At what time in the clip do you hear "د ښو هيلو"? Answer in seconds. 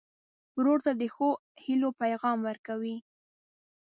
1.01-1.89